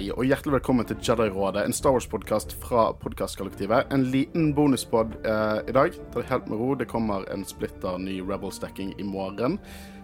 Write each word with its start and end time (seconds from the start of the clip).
Hei 0.00 0.06
og 0.16 0.24
hjertelig 0.24 0.54
velkommen 0.54 0.86
til 0.88 0.96
Jedi-rådet, 1.04 1.60
en 1.68 1.74
Star 1.76 1.92
Wars-podkast 1.92 2.54
fra 2.62 2.86
podkastkollektivet. 3.02 3.90
En 3.92 4.06
liten 4.08 4.54
bonuspod 4.56 5.12
eh, 5.28 5.58
i 5.68 5.74
dag. 5.76 5.98
Ta 6.14 6.22
det 6.22 6.30
helt 6.30 6.46
med 6.48 6.56
ro. 6.56 6.68
Det 6.80 6.86
kommer 6.88 7.26
en 7.28 7.44
splitter 7.44 7.98
ny 8.00 8.14
Rebel-stacking 8.24 8.94
i 8.96 9.04
morgen. 9.04 9.58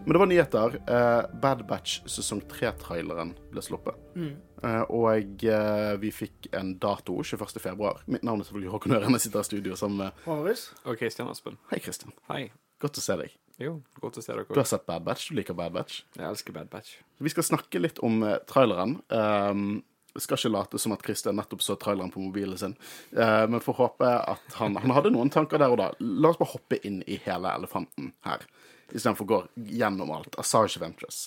Men 0.04 0.12
det 0.12 0.20
var 0.20 0.28
nyheter. 0.28 0.76
Eh, 0.84 1.38
Bad 1.40 1.64
Batch 1.70 2.02
sesong 2.12 2.44
3-traileren 2.52 3.32
ble 3.54 3.64
sluppet. 3.64 3.96
Eh, 4.20 4.84
og 4.84 5.48
eh, 5.48 5.96
vi 6.04 6.12
fikk 6.12 6.50
en 6.52 6.74
dato 6.82 7.16
21. 7.24 7.56
februar. 7.56 8.04
Mitt 8.04 8.28
navn 8.28 8.44
er 8.44 8.50
selvfølgelig 8.50 8.76
Håkon 8.76 8.98
Øren. 8.98 9.16
Jeg 9.16 9.30
sitter 9.30 9.48
i 9.48 9.48
studio 9.48 9.80
sammen 9.80 10.04
med 10.04 10.24
Håvaris? 10.28 10.74
Og 10.84 11.00
Kristian 11.00 11.32
Aspen. 11.32 11.56
Hei, 11.72 11.80
Kristian. 11.80 12.12
Hei. 12.28 12.50
Godt 12.84 13.00
å 13.00 13.08
se 13.08 13.16
deg. 13.24 13.40
Jo, 13.62 13.78
godt 14.02 14.18
å 14.20 14.22
se 14.22 14.32
dere. 14.34 14.44
Du 14.52 14.60
har 14.60 14.68
sett 14.68 14.86
Bad 14.88 15.04
Batch. 15.06 15.30
Du 15.30 15.36
liker 15.38 15.56
Bad 15.56 15.72
Batch. 15.72 16.02
Jeg 16.16 16.26
elsker 16.28 16.56
Bad 16.56 16.68
Batch. 16.72 16.98
Vi 17.24 17.32
skal 17.32 17.46
snakke 17.46 17.80
litt 17.80 18.00
om 18.04 18.20
uh, 18.26 18.36
traileren. 18.48 18.98
Um, 19.08 19.78
skal 20.16 20.38
ikke 20.38 20.52
late 20.52 20.80
som 20.80 20.94
at 20.96 21.04
Christian 21.04 21.36
nettopp 21.36 21.64
så 21.64 21.76
traileren 21.80 22.12
på 22.12 22.20
mobilen 22.20 22.56
sin, 22.60 22.76
uh, 23.16 23.44
men 23.48 23.60
får 23.60 23.78
håpe 23.80 24.08
at 24.32 24.58
han, 24.60 24.76
han 24.80 24.94
hadde 24.96 25.12
noen 25.12 25.32
tanker 25.32 25.60
der 25.60 25.72
og 25.72 25.80
da. 25.80 25.90
La 26.00 26.32
oss 26.32 26.40
bare 26.40 26.54
hoppe 26.54 26.80
inn 26.88 27.02
i 27.06 27.18
hele 27.24 27.52
elefanten 27.52 28.12
her, 28.24 28.44
istedenfor 28.92 29.26
å 29.26 29.32
gå 29.32 29.40
gjennom 29.76 30.12
alt. 30.16 30.38
Asage 30.40 30.80
Ventress. 30.80 31.26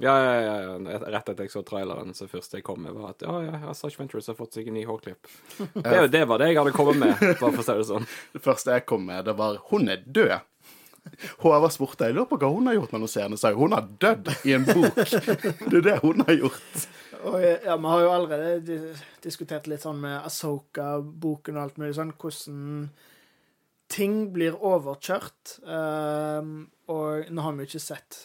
Ja, 0.00 0.14
ja, 0.18 0.36
ja, 0.40 0.54
ja. 0.64 1.00
Rett 1.12 1.28
etter 1.28 1.44
jeg 1.44 1.52
så 1.52 1.60
traileren, 1.68 2.14
så 2.16 2.26
første 2.30 2.58
jeg 2.58 2.64
kom 2.66 2.80
med, 2.82 2.96
var 2.96 3.12
at 3.12 3.22
ja, 3.22 3.34
ja, 3.44 3.58
Asage 3.70 4.00
Ventures 4.00 4.26
har 4.32 4.38
fått 4.38 4.56
seg 4.56 4.70
en 4.70 4.74
ny 4.78 4.86
hårklipp. 4.88 5.28
Det, 5.84 6.06
det 6.12 6.24
var 6.28 6.40
det 6.40 6.48
jeg 6.50 6.58
hadde 6.58 6.72
kommet 6.74 6.98
med, 6.98 7.12
bare 7.20 7.52
for 7.52 7.60
å 7.60 7.66
si 7.66 7.76
det 7.76 7.90
sånn. 7.90 8.08
Det 8.32 8.42
første 8.42 8.78
jeg 8.78 8.86
kom 8.88 9.04
med, 9.06 9.24
det 9.28 9.36
var 9.38 9.60
'Hun 9.68 9.92
er 9.92 10.02
død'. 10.02 10.48
Håvard 11.42 11.72
spurte 11.74 12.08
jeg 12.08 12.16
lurer 12.16 12.28
på 12.30 12.38
hva 12.40 12.50
hun 12.52 12.68
har 12.70 12.76
gjort 12.78 12.94
scener. 13.10 13.38
Sa 13.40 13.52
hun 13.56 13.74
har 13.74 13.88
dødd 14.02 14.30
i 14.48 14.56
en 14.56 14.66
bok. 14.68 15.00
Det 15.02 15.80
er 15.80 15.86
det 15.86 15.96
hun 16.02 16.24
har 16.26 16.36
gjort. 16.38 16.84
Og 17.22 17.38
ja, 17.42 17.76
vi 17.78 17.90
har 17.92 18.02
jo 18.02 18.12
allerede 18.12 18.78
diskutert 19.22 19.68
litt 19.70 19.84
sånn 19.84 20.00
med 20.02 20.24
Asoka-boken 20.26 21.58
og 21.58 21.64
alt 21.64 21.80
mulig 21.82 21.94
sånn, 21.98 22.14
hvordan 22.18 22.88
ting 23.92 24.16
blir 24.34 24.56
overkjørt. 24.58 25.58
Um, 25.62 26.54
og 26.90 27.30
nå 27.30 27.44
har 27.44 27.54
vi 27.54 27.66
jo 27.66 27.70
ikke 27.70 27.84
sett 27.84 28.18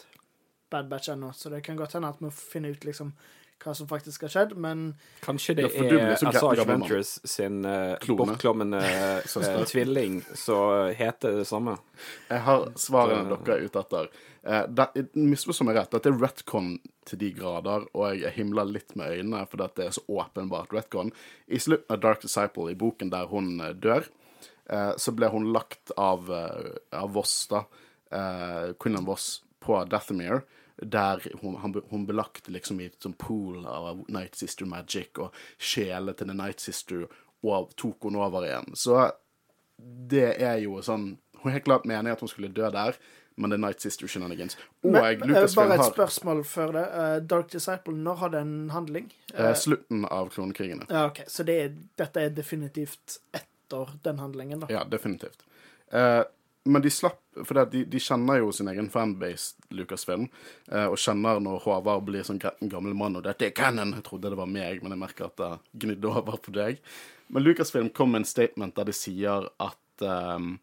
Bad 0.71 0.89
Batch 0.91 1.11
ennå, 1.13 1.31
så 1.35 1.51
det 1.53 1.61
kan 1.65 1.77
godt 1.79 1.97
hende 1.97 2.09
at 2.11 2.23
vi 2.23 2.31
finner 2.33 2.73
ut 2.75 2.87
liksom 2.87 3.13
hva 3.63 3.73
som 3.75 3.87
faktisk 3.89 4.21
har 4.27 4.29
skjedd, 4.33 4.55
men 4.57 4.95
Kanskje 5.23 5.55
det 5.57 5.63
Ja, 5.67 5.69
for 5.73 5.95
er 5.97 6.15
så 6.37 6.51
gammel 6.55 6.81
Ventures 6.83 7.19
sin 7.25 7.65
uh, 7.65 7.95
Klone. 8.03 8.33
bortkommende 8.35 8.81
eh, 8.83 9.65
tvilling 9.65 10.21
som 10.37 10.91
heter 10.95 11.39
det 11.41 11.47
samme. 11.49 11.77
Jeg 12.29 12.41
har 12.45 12.67
svarene 12.75 13.29
Det- 13.29 13.43
dere 13.45 13.57
er 13.57 13.65
ute 13.65 13.79
etter. 13.79 14.09
Eh, 14.43 14.65
det- 14.67 15.15
Misforstå 15.15 15.65
meg 15.65 15.75
rett, 15.75 15.91
dette 15.91 16.07
er 16.07 16.19
retcon 16.21 16.79
til 17.05 17.19
de 17.19 17.31
grader, 17.31 17.87
og 17.93 18.17
jeg 18.19 18.31
himler 18.33 18.65
litt 18.65 18.95
med 18.95 19.11
øynene 19.17 19.47
fordi 19.47 19.63
at 19.65 19.75
det 19.75 19.85
er 19.87 19.91
så 19.91 20.03
åpenbart 20.07 20.69
retcon. 20.71 21.11
I 21.49 21.57
slutten 21.57 21.91
av 21.91 21.99
Dark 21.99 22.21
Disciple, 22.21 22.71
i 22.71 22.75
boken 22.75 23.09
der 23.09 23.25
hun 23.27 23.59
eh, 23.59 23.73
dør, 23.73 24.05
uh, 24.69 24.93
så 24.95 25.15
ble 25.15 25.29
hun 25.29 25.51
lagt 25.53 25.91
av, 25.97 26.29
eh, 26.29 26.77
av 26.93 27.11
Voss, 27.13 27.47
da, 27.47 27.63
uh, 28.11 28.73
Quinlan 28.79 29.05
Voss, 29.05 29.41
på 29.61 29.87
Dathomir, 29.89 30.43
der 30.81 31.21
hun, 31.41 31.55
han, 31.61 31.73
hun 31.89 32.05
belagte 32.05 32.51
liksom 32.53 32.79
i 32.81 32.85
et 32.91 32.97
sånn 33.01 33.15
pool 33.17 33.65
av 33.65 34.03
Night 34.13 34.35
Sister 34.37 34.65
Magic, 34.69 35.17
og 35.17 35.33
sjele 35.57 36.13
til 36.13 36.27
The 36.29 36.35
Night 36.37 36.61
Sister, 36.61 37.07
og 37.43 37.71
tok 37.77 38.07
hun 38.09 38.15
over 38.21 38.45
igjen. 38.45 38.75
Så 38.77 39.11
det 39.77 40.35
er 40.41 40.57
jo 40.63 40.79
sånn 40.81 41.17
Hun 41.43 41.51
helt 41.53 41.67
klart 41.67 41.83
mener 41.85 42.15
at 42.15 42.21
hun 42.23 42.29
skulle 42.31 42.49
dø 42.49 42.65
der, 42.73 42.95
men 43.37 43.51
det 43.51 43.59
er 43.59 43.61
Night 43.61 43.83
Sister 43.83 44.09
Shenanigans. 44.09 44.55
Og 44.81 44.95
Men, 44.95 45.03
eh, 45.05 45.27
Lucasfilm 45.29 45.69
Bare 45.69 45.75
et 45.77 45.93
spørsmål 45.93 46.39
før 46.49 46.71
det. 46.73 46.85
Eh, 46.97 47.17
Dark 47.29 47.51
Disciple, 47.53 47.93
når 47.93 48.15
har 48.23 48.35
en 48.39 48.69
handling? 48.73 49.11
eh, 49.35 49.53
slutten 49.53 50.05
av 50.09 50.31
klonekrigene. 50.33 50.87
Ja, 50.89 51.05
OK, 51.11 51.21
så 51.29 51.45
det 51.45 51.59
er, 51.61 51.75
dette 52.01 52.23
er 52.25 52.29
definitivt 52.33 53.19
etter 53.37 53.93
den 54.03 54.17
handlingen, 54.17 54.59
da. 54.65 54.67
Ja, 54.73 54.83
definitivt. 54.83 55.45
Eh, 55.93 56.23
men 56.67 56.83
de 56.83 56.91
slapp 56.93 57.21
For 57.45 57.65
de, 57.71 57.83
de 57.85 57.99
kjenner 58.01 58.41
jo 58.41 58.51
sin 58.55 58.69
egen 58.71 58.89
fanbase, 58.89 59.55
Lucasfilm, 59.77 60.27
eh, 60.71 60.87
og 60.87 60.97
kjenner 61.01 61.41
når 61.43 61.61
Håvard 61.65 62.05
blir 62.07 62.25
sånn 62.25 62.39
gammel 62.41 62.95
mann 62.97 63.19
og 63.19 63.25
'dette 63.27 63.45
er 63.45 63.53
canon'. 63.57 63.93
Jeg 63.99 64.07
trodde 64.07 64.31
det 64.33 64.39
var 64.39 64.49
meg, 64.49 64.81
men 64.81 64.95
jeg 64.95 65.01
merker 65.03 65.27
at 65.29 65.37
det 65.37 65.51
gnidde 65.83 66.09
over 66.09 66.39
på 66.41 66.53
deg. 66.55 66.81
Men 67.29 67.43
Lucasfilm 67.43 67.91
kom 67.93 68.11
med 68.11 68.23
en 68.23 68.31
statement 68.31 68.75
der 68.75 68.87
de 68.89 68.95
sier 68.95 69.49
at 69.59 70.01
ehm, 70.01 70.59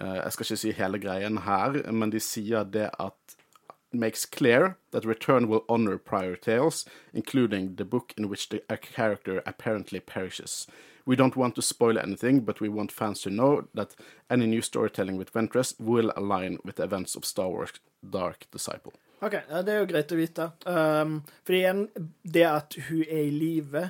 eh, 0.00 0.16
Jeg 0.24 0.32
skal 0.32 0.46
ikke 0.46 0.62
si 0.62 0.72
hele 0.72 0.98
greien 1.02 1.42
her, 1.44 1.82
men 1.92 2.10
de 2.10 2.20
sier 2.20 2.64
det 2.64 2.90
at 2.98 3.36
makes 3.92 4.26
clear 4.26 4.76
that 4.90 5.04
Return 5.04 5.48
will 5.48 5.64
honor 5.68 5.98
prior 5.98 6.36
tales, 6.36 6.84
including 7.12 7.76
the 7.76 7.84
book 7.84 8.12
in 8.16 8.28
which 8.28 8.48
the 8.48 8.60
character 8.80 9.42
apparently 9.46 10.00
perishes. 10.00 10.66
We 11.08 11.16
don't 11.16 11.36
want 11.36 11.54
to 11.54 11.62
spoil 11.62 11.98
anything, 11.98 12.40
but 12.44 12.60
we 12.60 12.68
want 12.68 12.92
fans 12.92 13.22
to 13.22 13.30
know 13.30 13.64
that 13.74 13.96
any 14.28 14.46
new 14.46 14.60
storytelling 14.60 15.16
with 15.16 15.32
Ventress 15.32 15.74
will 15.78 16.12
align 16.16 16.58
with 16.64 16.76
the 16.76 16.84
events 16.84 17.16
of 17.16 17.24
Star 17.24 17.48
Wars 17.48 17.72
Dark 18.02 18.44
Disciple. 18.50 18.92
OK, 19.22 19.38
det 19.64 19.72
er 19.72 19.80
jo 19.80 19.86
greit 19.88 20.12
å 20.12 20.18
vite. 20.18 20.50
Um, 20.68 21.22
for 21.48 21.56
igjen, 21.56 21.86
det 22.22 22.44
at 22.44 22.76
hun 22.90 23.00
er 23.06 23.22
i 23.24 23.32
live, 23.32 23.86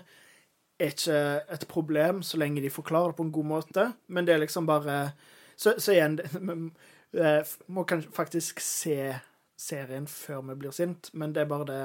er 0.79 0.95
ikke 0.95 1.19
et 1.59 1.67
problem 1.69 2.23
så 2.23 2.39
lenge 2.39 2.63
de 2.63 2.71
forklarer 2.71 3.11
det 3.11 3.19
på 3.19 3.27
en 3.27 3.35
god 3.35 3.51
måte, 3.51 3.89
men 4.07 4.29
det 4.29 4.37
er 4.37 4.45
liksom 4.45 4.71
bare 4.71 5.11
Så, 5.59 5.75
så 5.83 5.91
igjen 5.91 6.21
vi 6.23 6.55
eh, 7.19 7.43
Må 7.67 7.83
kanskje 7.83 8.15
faktisk 8.15 8.61
se 8.63 9.17
serien 9.59 10.07
før 10.07 10.45
vi 10.53 10.55
blir 10.55 10.71
sint, 10.71 11.11
men 11.13 11.35
det 11.35 11.43
er 11.43 11.51
bare 11.51 11.67
det 11.67 11.83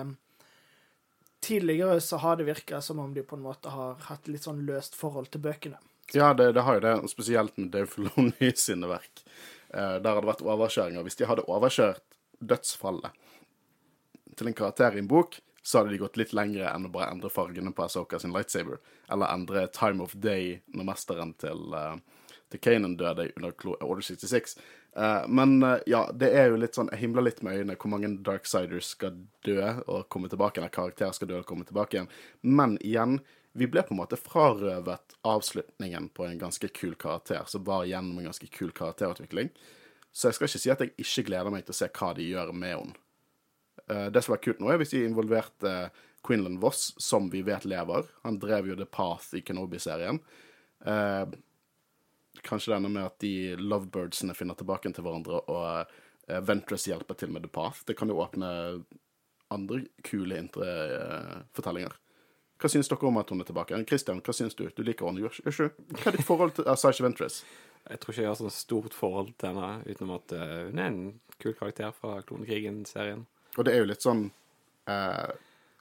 Tidligere 1.44 2.00
så 2.02 2.18
har 2.24 2.38
det 2.40 2.48
virka 2.48 2.80
som 2.82 3.02
om 3.04 3.14
de 3.14 3.24
på 3.28 3.36
en 3.36 3.44
måte 3.44 3.72
har 3.74 3.98
hatt 4.08 4.30
litt 4.32 4.46
sånn 4.48 4.64
løst 4.68 4.96
forhold 4.96 5.28
til 5.34 5.44
bøkene. 5.44 5.80
Ja, 6.16 6.34
det, 6.34 6.52
det 6.56 6.64
har 6.64 6.78
jo 6.78 6.84
det, 6.84 6.94
spesielt 7.12 7.58
med 7.60 7.72
Dave 7.74 7.90
Filoni 7.92 8.52
sine 8.66 8.88
verk. 8.88 9.24
Eh, 9.74 9.96
der 10.00 10.10
har 10.10 10.22
det 10.22 10.30
vært 10.30 10.46
overkjøringer. 10.46 11.04
Hvis 11.04 11.20
de 11.20 11.28
hadde 11.28 11.48
overkjørt 11.52 12.04
dødsfallet 12.44 13.16
til 14.38 14.50
en 14.50 14.58
karakter 14.58 14.96
i 14.96 15.04
en 15.04 15.10
bok, 15.10 15.40
så 15.64 15.80
hadde 15.80 15.94
de 15.94 16.02
gått 16.02 16.20
litt 16.20 16.34
lengre 16.36 16.68
enn 16.70 16.88
å 16.88 16.92
bare 16.92 17.12
endre 17.14 17.32
fargene 17.32 17.72
på 17.76 17.86
Asoka 17.86 18.20
sin 18.20 18.34
lightsaber, 18.36 18.82
eller 19.12 19.32
endre 19.32 19.68
time 19.72 20.04
of 20.04 20.16
day 20.20 20.58
når 20.76 20.90
mesteren 20.90 21.32
til, 21.40 21.62
uh, 21.72 21.96
til 22.52 22.62
Kanan 22.64 22.98
døde 23.00 23.30
under 23.38 23.56
Order 23.80 24.04
66. 24.04 24.58
Eh, 24.96 25.28
men 25.28 25.64
uh, 25.64 25.78
ja, 25.90 26.04
det 26.14 26.30
er 26.38 26.52
jo 26.52 26.60
litt 26.62 26.78
sånn 26.78 26.92
Jeg 26.94 27.02
himler 27.02 27.26
litt 27.26 27.40
med 27.42 27.58
øynene 27.58 27.78
hvor 27.82 27.90
mange 27.90 28.12
Darksiders 28.26 28.92
skal 28.94 29.16
dø 29.46 29.60
og 29.88 30.08
komme 30.14 30.30
tilbake, 30.30 30.62
eller 30.62 30.74
karakterer 30.74 31.16
skal 31.18 31.32
dø 31.32 31.40
og 31.42 31.48
komme 31.50 31.66
tilbake 31.68 31.98
igjen. 31.98 32.12
Men 32.42 32.78
igjen, 32.82 33.20
vi 33.58 33.70
ble 33.70 33.84
på 33.86 33.96
en 33.96 34.02
måte 34.04 34.20
frarøvet 34.22 35.18
avslutningen 35.28 36.12
på 36.14 36.28
en 36.28 36.42
ganske 36.42 36.70
kul 36.78 36.94
karakter, 37.00 37.46
som 37.50 37.66
var 37.66 37.88
gjennom 37.90 38.22
en 38.22 38.30
ganske 38.30 38.50
kul 38.54 38.74
karakterutvikling. 38.76 39.50
Så 40.14 40.30
jeg 40.30 40.38
skal 40.38 40.50
ikke 40.50 40.62
si 40.62 40.74
at 40.74 40.82
jeg 40.84 40.94
ikke 41.02 41.28
gleder 41.32 41.54
meg 41.54 41.66
til 41.66 41.74
å 41.74 41.80
se 41.82 41.90
hva 41.90 42.14
de 42.18 42.30
gjør 42.30 42.54
med 42.54 42.78
henne. 42.78 42.98
Uh, 43.90 44.08
det 44.14 44.22
som 44.24 44.36
var 44.36 44.44
kult 44.46 44.62
nå, 44.62 44.70
er 44.70 44.80
hvis 44.80 44.94
de 44.94 45.06
involverte 45.08 45.78
Quinlan 46.24 46.60
Voss, 46.62 46.94
som 46.98 47.30
vi 47.34 47.42
vet 47.44 47.66
lever. 47.66 48.06
Han 48.24 48.38
drev 48.40 48.70
jo 48.70 48.78
The 48.80 48.88
Path 48.88 49.36
i 49.36 49.42
Kenobi-serien. 49.44 50.22
Eh, 50.86 51.24
kanskje 52.42 52.72
det 52.74 52.80
ender 52.80 52.94
med 52.96 53.06
at 53.06 53.20
de 53.22 53.34
lovebirdsene 53.60 54.36
finner 54.38 54.58
tilbake 54.58 54.90
til 54.90 55.06
hverandre, 55.06 55.44
og 55.52 55.94
uh, 56.32 56.40
Ventress 56.48 56.88
hjelper 56.90 57.20
til 57.20 57.34
med 57.36 57.46
The 57.46 57.52
Path. 57.54 57.84
Det 57.88 57.98
kan 58.00 58.10
jo 58.10 58.22
åpne 58.24 58.50
andre 59.54 59.84
kule 60.08 60.38
indre 60.40 60.70
eh, 60.98 61.36
fortellinger. 61.54 61.94
Hva 62.62 62.70
syns 62.72 62.90
dere 62.90 63.10
om 63.10 63.20
at 63.20 63.32
hun 63.34 63.44
er 63.44 63.48
tilbake? 63.50 63.78
Christian, 63.90 64.22
hva 64.24 64.36
syns 64.36 64.56
du? 64.56 64.66
Du 64.72 64.84
liker 64.88 65.10
henne, 65.10 65.24
gjør 65.24 65.40
ikke? 65.52 65.70
Hva 66.00 66.10
er 66.10 66.18
ditt 66.18 66.28
forhold 66.28 66.56
til 66.58 66.70
Sasha 66.80 67.04
Ventress? 67.06 67.42
Jeg 67.90 68.00
tror 68.00 68.14
ikke 68.14 68.24
jeg 68.24 68.32
har 68.32 68.40
sånn 68.40 68.54
stort 68.56 68.96
forhold 68.96 69.34
til 69.36 69.52
henne, 69.52 69.72
utenom 69.90 70.16
at 70.16 70.36
eh, 70.38 70.60
hun 70.70 70.80
er 70.80 70.92
en 70.92 71.02
kul 71.44 71.56
karakter 71.60 71.92
fra 71.98 72.22
Klonekrigen-serien. 72.24 73.26
Og 73.58 73.68
det 73.68 73.74
er 73.74 73.84
jo 73.84 73.90
litt 73.90 74.06
sånn 74.06 74.30
eh, 74.90 75.34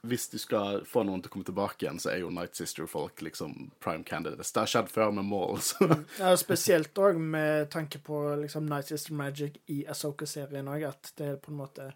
Hvis 0.07 0.25
du 0.29 0.35
skal 0.41 0.81
få 0.83 1.05
noen 1.07 1.21
til 1.23 1.31
å 1.31 1.33
komme 1.37 1.47
tilbake 1.47 1.85
igjen, 1.85 1.99
så 2.03 2.09
er 2.11 2.17
jo 2.25 2.31
Night 2.33 2.57
Sister-folk 2.59 3.21
liksom 3.23 3.69
prime 3.83 4.03
candidates. 4.03 4.51
Det 4.51 4.59
har 4.65 4.71
skjedd 4.73 4.89
før 4.91 5.13
med 5.15 5.29
Maul, 5.29 5.61
så 5.63 5.87
Ja, 6.19 6.33
spesielt 6.39 6.99
òg 6.99 7.21
med 7.21 7.69
tanke 7.71 8.01
på 8.03 8.19
liksom 8.41 8.67
Night 8.67 8.91
Sister 8.91 9.15
Magic 9.15 9.61
i 9.71 9.85
Asoka-serien 9.87 10.67
òg, 10.67 10.83
at 10.89 11.13
det 11.15 11.29
er 11.29 11.39
på 11.39 11.53
en 11.53 11.61
måte 11.61 11.87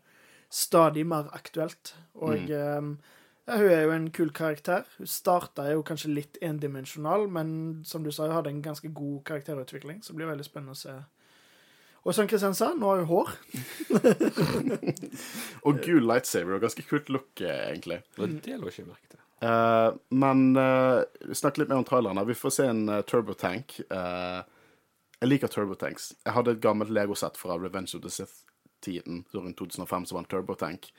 stadig 0.47 1.03
mer 1.07 1.27
aktuelt. 1.35 1.97
Og 2.15 2.47
mm. 2.47 2.95
ja, 3.47 3.59
hun 3.59 3.69
er 3.75 3.83
jo 3.83 3.91
en 3.97 4.07
kul 4.15 4.31
karakter. 4.35 4.87
Hun 4.97 5.11
starta 5.11 5.67
jo 5.73 5.83
kanskje 5.87 6.13
litt 6.15 6.39
endimensjonal, 6.43 7.27
men 7.31 7.51
som 7.87 8.07
du 8.07 8.11
sa, 8.11 8.27
hun 8.27 8.37
hadde 8.39 8.55
en 8.55 8.63
ganske 8.63 8.91
god 8.95 9.21
karakterutvikling, 9.27 9.99
så 10.03 10.13
det 10.13 10.21
blir 10.21 10.31
veldig 10.31 10.47
spennende 10.47 10.75
å 10.75 10.79
se. 10.79 10.95
Og 12.07 12.15
som 12.15 12.27
Kristian 12.29 12.55
sa, 12.55 12.71
nå 12.71 12.87
har 12.87 13.01
hun 13.03 13.09
hår. 13.09 13.31
Og 15.67 15.81
gul 15.83 16.05
lightsaber. 16.07 16.55
og 16.55 16.63
Ganske 16.63 16.85
kult 16.87 17.11
look, 17.11 17.29
eh, 17.41 17.65
egentlig. 17.73 17.99
Men 18.15 18.37
det 18.45 18.55
lå 18.61 18.71
ikke 18.71 18.87
merke 18.87 19.11
til. 19.11 19.23
Uh, 19.43 19.91
men 20.17 20.55
uh, 20.57 21.03
snakk 21.35 21.59
litt 21.59 21.67
mer 21.69 21.83
om 21.83 21.85
trailerne. 21.85 22.23
Vi 22.25 22.37
får 22.39 22.55
se 22.55 22.69
en 22.71 22.87
uh, 22.89 23.01
turbotank. 23.05 23.75
Uh, 23.91 24.39
jeg 25.19 25.33
liker 25.33 25.51
turbotanks. 25.51 26.13
Jeg 26.23 26.37
hadde 26.37 26.55
et 26.55 26.63
gammelt 26.63 26.95
Lego-sett 26.95 27.37
fra 27.37 27.59
Revenge 27.59 27.91
of 27.99 28.05
the 28.07 28.13
Sith-tiden. 28.13 29.25
Rundt 29.35 29.59
2005 29.59 30.07
som 30.07 30.17
var 30.17 30.23
en 30.23 30.31
turbotank. 30.31 30.89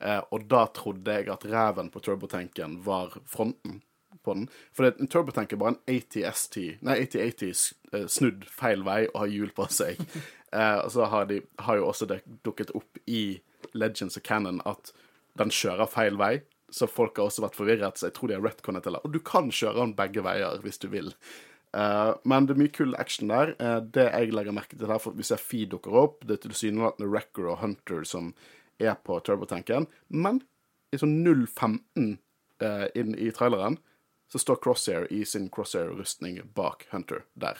Eh, 0.00 0.20
og 0.32 0.46
da 0.48 0.64
trodde 0.72 1.12
jeg 1.12 1.28
at 1.32 1.44
reven 1.44 1.90
på 1.92 2.00
turbotanken 2.04 2.78
var 2.86 3.12
fronten 3.28 3.82
på 4.24 4.34
den. 4.34 4.48
For 4.76 4.86
det, 4.86 5.00
en 5.00 5.10
turbotank 5.10 5.52
er 5.52 5.60
bare 5.60 5.76
en 5.76 5.96
ATST, 5.96 6.58
nei, 6.86 6.96
AT80 7.04 7.64
eh, 7.92 8.06
snudd 8.10 8.46
feil 8.50 8.84
vei 8.86 9.04
og 9.12 9.22
har 9.24 9.34
hjul 9.36 9.56
på 9.56 9.70
seg. 9.72 10.00
Eh, 10.50 10.80
og 10.82 10.88
så 10.90 11.04
har, 11.06 11.28
de, 11.30 11.36
har 11.62 11.76
jo 11.78 11.84
også 11.86 12.08
det 12.10 12.16
dukket 12.42 12.72
opp 12.74 12.98
i 13.06 13.38
Legends 13.78 14.16
og 14.18 14.24
Cannon 14.26 14.56
at 14.66 14.88
den 15.38 15.52
kjører 15.54 15.86
feil 15.86 16.16
vei. 16.18 16.40
Så 16.74 16.88
folk 16.90 17.20
har 17.20 17.28
også 17.28 17.44
vært 17.44 17.54
forvirret, 17.54 18.00
så 18.00 18.08
jeg 18.08 18.16
tror 18.16 18.32
de 18.32 18.34
har 18.34 18.42
retconnet 18.42 18.82
det. 18.82 18.96
Og 18.98 19.14
du 19.14 19.20
kan 19.22 19.52
kjøre 19.54 19.78
den 19.78 19.94
begge 19.94 20.24
veier 20.26 20.58
hvis 20.64 20.82
du 20.82 20.88
vil. 20.90 21.12
Eh, 21.76 22.10
men 22.26 22.48
det 22.48 22.56
er 22.56 22.62
mye 22.64 22.72
kul 22.74 22.96
action 22.98 23.30
der. 23.30 23.54
Eh, 23.62 23.78
det 23.94 24.08
jeg 24.08 24.34
legger 24.34 24.56
merke 24.56 24.78
til 24.78 24.90
her, 24.90 25.02
for 25.02 25.14
vi 25.14 25.26
ser 25.26 25.38
Feed 25.42 25.70
dukker 25.74 25.94
opp. 26.02 26.24
Det 26.26 26.38
er 26.38 26.48
tilsynelatende 26.48 27.10
Wrecker 27.10 27.50
og 27.52 27.60
Hunter 27.62 28.02
som 28.08 28.32
er 28.80 28.96
på 29.06 29.20
turbotanken. 29.26 29.86
Men 30.08 30.42
i 30.90 30.98
sånn 30.98 31.20
0.15 31.22 32.16
eh, 32.64 32.86
inn 32.98 33.14
i 33.14 33.30
traileren 33.34 33.78
så 34.32 34.38
står 34.38 34.62
Crosshair 34.62 35.08
i 35.12 35.24
sin 35.26 35.50
Crosshair-rustning 35.50 36.40
bak 36.54 36.86
Hunter 36.90 37.24
der. 37.34 37.58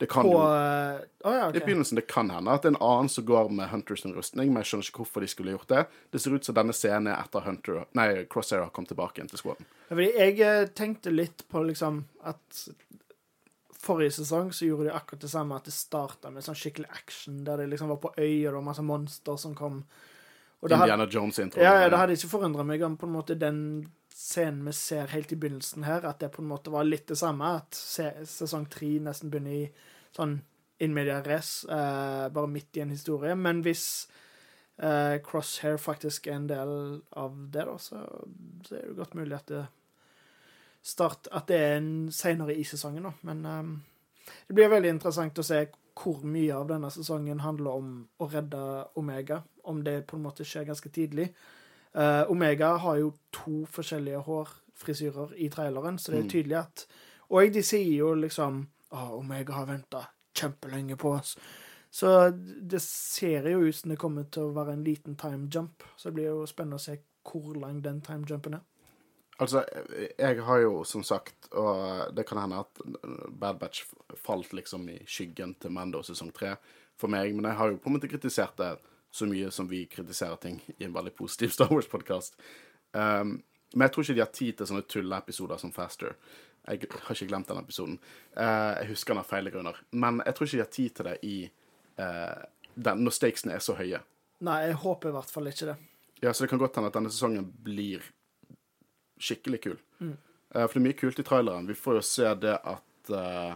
Det 0.00 0.06
kan 0.06 0.24
På 0.24 0.30
jo 0.32 0.38
Å 0.40 1.32
ja, 1.34 1.48
i 1.52 1.60
begynnelsen 1.60 1.98
det 1.98 2.06
kan 2.08 2.30
hende 2.32 2.54
at 2.54 2.62
det 2.64 2.70
er 2.70 2.76
en 2.78 2.84
annen 2.86 3.10
som 3.12 3.24
går 3.28 3.50
med 3.52 3.68
Hunters 3.68 4.06
rustning, 4.06 4.48
men 4.48 4.62
jeg 4.62 4.70
skjønner 4.70 4.88
ikke 4.88 5.02
hvorfor 5.02 5.24
de 5.24 5.28
skulle 5.28 5.52
gjort 5.52 5.68
det. 5.68 5.82
Det 6.08 6.22
ser 6.22 6.36
ut 6.38 6.46
som 6.46 6.56
denne 6.56 6.72
scenen 6.72 7.10
er 7.12 7.18
etter 7.18 7.44
Hunter, 7.44 7.82
nei, 7.98 8.06
Crosshair 8.32 8.64
har 8.64 8.72
kommet 8.72 8.94
tilbake 8.94 9.20
igjen 9.20 9.28
til 9.28 9.42
squaden. 9.42 9.68
Jeg 9.90 10.38
eh, 10.40 10.62
tenkte 10.72 11.12
litt 11.12 11.44
på 11.52 11.66
liksom 11.68 12.04
at 12.24 12.62
Forrige 13.80 14.12
sesong 14.12 14.50
så 14.52 14.66
gjorde 14.68 14.88
de 14.88 14.96
akkurat 14.96 15.22
det 15.24 15.30
samme, 15.32 15.56
at 15.56 15.68
det 15.68 15.72
starta 15.72 16.32
med 16.32 16.44
sånn 16.44 16.56
skikkelig 16.56 16.88
action, 16.92 17.38
der 17.44 17.62
de 17.62 17.68
liksom 17.68 17.88
var 17.88 18.00
på 18.00 18.10
øy, 18.12 18.44
og 18.44 18.50
det 18.50 18.56
var 18.58 18.66
masse 18.66 18.84
monster 18.84 19.38
som 19.40 19.54
kom. 19.56 19.78
Indiana 20.64 21.06
Jones-intro. 21.08 21.62
ja, 21.64 21.78
ja, 21.80 21.88
det 21.88 21.96
hadde 21.96 22.16
ikke 22.16 22.28
forundra 22.28 22.64
meg 22.68 22.82
om 22.84 22.98
på 23.00 23.08
en 23.08 23.14
måte 23.14 23.36
den 23.40 23.62
scenen 24.20 24.66
vi 24.66 24.74
ser 24.76 25.10
helt 25.14 25.32
i 25.32 25.38
begynnelsen 25.40 25.86
her, 25.86 26.04
at 26.04 26.20
det 26.20 26.32
på 26.34 26.42
en 26.42 26.50
måte 26.50 26.72
var 26.72 26.84
litt 26.84 27.08
det 27.08 27.18
samme, 27.18 27.54
at 27.62 27.76
se, 27.76 28.10
sesong 28.28 28.66
tre 28.72 28.98
nesten 29.00 29.32
begynner 29.32 29.62
i 29.62 29.66
sånn 30.16 30.40
in 30.80 30.94
media 30.96 31.20
res, 31.24 31.64
eh, 31.64 32.26
bare 32.32 32.48
midt 32.48 32.76
i 32.76 32.84
en 32.84 32.92
historie. 32.92 33.34
Men 33.36 33.60
hvis 33.64 33.84
eh, 34.80 35.18
Crosshair 35.24 35.76
faktisk 35.80 36.28
er 36.28 36.38
en 36.38 36.48
del 36.48 36.72
av 37.20 37.36
det, 37.52 37.66
da, 37.68 37.76
så, 37.80 38.00
så 38.66 38.76
er 38.76 38.88
det 38.88 38.96
godt 39.00 39.16
mulig 39.18 39.36
at 39.36 39.52
det 39.52 39.66
start, 40.82 41.28
at 41.32 41.48
det 41.48 41.60
er 41.60 41.76
en 41.78 41.92
senere 42.12 42.56
i 42.56 42.64
sesongen, 42.64 43.08
da. 43.08 43.12
Men 43.28 43.44
ehm, 43.46 43.74
det 44.48 44.56
blir 44.56 44.72
veldig 44.72 44.94
interessant 44.96 45.40
å 45.40 45.44
se 45.44 45.66
hvor 46.00 46.22
mye 46.24 46.54
av 46.56 46.68
denne 46.70 46.88
sesongen 46.92 47.42
handler 47.44 47.76
om 47.76 47.90
å 48.20 48.28
redde 48.32 48.60
Omega, 48.96 49.42
om 49.68 49.82
det 49.84 50.06
på 50.08 50.16
en 50.16 50.24
måte 50.24 50.46
skjer 50.48 50.68
ganske 50.70 50.92
tidlig. 50.92 51.28
Eh, 51.94 52.30
Omega 52.30 52.76
har 52.76 53.00
jo 53.00 53.14
to 53.34 53.64
forskjellige 53.66 54.22
hårfrisyrer 54.26 55.34
i 55.36 55.48
traileren, 55.50 55.98
så 55.98 56.12
det 56.12 56.24
er 56.24 56.30
tydelig 56.30 56.58
at 56.62 56.86
Og 57.30 57.52
de 57.54 57.62
sier 57.62 57.92
jo 57.94 58.14
liksom 58.14 58.64
Å, 58.90 59.18
Omega 59.18 59.54
har 59.54 59.66
venta 59.66 60.04
kjempelenge 60.34 60.96
på 60.96 61.12
oss. 61.14 61.36
Så 61.90 62.30
det 62.70 62.80
ser 62.82 63.46
jo 63.50 63.60
ut 63.66 63.76
som 63.76 63.90
det 63.90 63.98
kommer 63.98 64.24
til 64.30 64.48
å 64.48 64.54
være 64.54 64.72
en 64.72 64.84
liten 64.84 65.16
time 65.18 65.48
jump. 65.54 65.82
Så 65.96 66.08
det 66.08 66.14
blir 66.14 66.30
jo 66.30 66.46
spennende 66.46 66.78
å 66.78 66.82
se 66.82 66.96
hvor 67.26 67.54
lang 67.58 67.82
den 67.82 68.00
time 68.00 68.26
jumpen 68.26 68.54
er. 68.58 68.64
Altså, 69.40 69.62
jeg 70.18 70.42
har 70.44 70.58
jo 70.60 70.82
som 70.84 71.02
sagt, 71.06 71.48
og 71.56 72.10
det 72.16 72.26
kan 72.28 72.42
hende 72.42 72.60
at 72.60 72.82
Bad 73.40 73.58
Batch 73.58 73.86
falt 74.20 74.52
liksom 74.52 74.88
i 74.92 74.98
skyggen 75.08 75.54
til 75.60 75.72
Mando 75.72 76.02
sesong 76.04 76.32
tre 76.36 76.56
for 77.00 77.08
meg, 77.08 77.32
men 77.34 77.48
jeg 77.48 77.56
har 77.56 77.70
jo 77.70 77.78
på 77.80 77.88
en 77.88 77.96
måte 77.96 78.10
kritisert 78.10 78.58
det 78.60 78.74
så 79.10 79.26
mye 79.26 79.50
som 79.54 79.68
vi 79.70 79.84
kritiserer 79.90 80.36
ting 80.42 80.60
i 80.78 80.84
en 80.86 80.94
veldig 80.94 81.14
positiv 81.18 81.50
Star 81.56 81.72
Wars-podkast. 81.72 82.38
Um, 82.92 83.40
men 83.74 83.86
jeg 83.86 83.94
tror 83.94 84.06
ikke 84.06 84.18
de 84.18 84.24
har 84.24 84.32
tid 84.34 84.58
til 84.58 84.70
sånne 84.70 84.86
tulleepisoder 84.90 85.60
som 85.62 85.74
Faster. 85.74 86.16
Jeg 86.66 86.86
har 86.92 87.16
ikke 87.16 87.30
glemt 87.30 87.48
den 87.48 87.60
episoden. 87.62 87.98
Uh, 88.36 88.78
jeg 88.80 88.90
husker 88.92 89.14
den 89.14 89.22
av 89.22 89.28
feil 89.30 89.50
grunner. 89.50 89.78
Men 89.90 90.22
jeg 90.26 90.36
tror 90.36 90.48
ikke 90.48 90.58
de 90.58 90.64
har 90.64 90.72
tid 90.74 90.96
til 90.96 91.10
det 91.10 91.18
i 91.26 91.36
uh, 92.00 92.40
den, 92.74 93.04
når 93.04 93.16
stakesene 93.16 93.54
er 93.56 93.64
så 93.64 93.76
høye. 93.78 94.02
Nei, 94.46 94.58
jeg 94.68 94.80
håper 94.84 95.10
i 95.10 95.16
hvert 95.18 95.32
fall 95.32 95.50
ikke 95.50 95.72
det. 95.72 95.76
Ja, 96.20 96.32
så 96.32 96.44
det 96.44 96.50
kan 96.52 96.60
godt 96.60 96.76
hende 96.76 96.90
at 96.90 96.96
denne 96.96 97.12
sesongen 97.12 97.46
blir 97.64 98.04
skikkelig 99.20 99.60
kul. 99.64 99.78
Eh, 100.54 100.66
for 100.66 100.76
det 100.76 100.80
er 100.80 100.86
mye 100.88 100.98
kult 100.98 101.20
i 101.20 101.26
traileren. 101.26 101.68
Vi 101.68 101.76
får 101.78 102.00
jo 102.00 102.06
se 102.06 102.32
det 102.42 102.56
at 102.56 103.12
eh, 103.16 103.52